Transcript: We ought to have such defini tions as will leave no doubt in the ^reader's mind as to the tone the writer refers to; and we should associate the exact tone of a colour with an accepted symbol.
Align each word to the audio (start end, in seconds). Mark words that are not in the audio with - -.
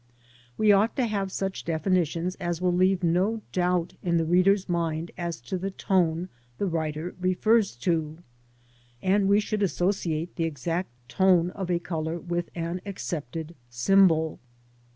We 0.57 0.71
ought 0.71 0.95
to 0.95 1.05
have 1.05 1.31
such 1.31 1.63
defini 1.63 2.07
tions 2.07 2.33
as 2.37 2.59
will 2.59 2.73
leave 2.73 3.03
no 3.03 3.43
doubt 3.51 3.93
in 4.01 4.17
the 4.17 4.23
^reader's 4.23 4.67
mind 4.67 5.11
as 5.15 5.39
to 5.41 5.59
the 5.59 5.69
tone 5.69 6.27
the 6.57 6.65
writer 6.65 7.13
refers 7.21 7.75
to; 7.85 8.17
and 9.03 9.27
we 9.27 9.39
should 9.39 9.61
associate 9.61 10.37
the 10.37 10.45
exact 10.45 10.89
tone 11.07 11.51
of 11.51 11.69
a 11.69 11.77
colour 11.77 12.17
with 12.19 12.49
an 12.55 12.81
accepted 12.83 13.53
symbol. 13.69 14.39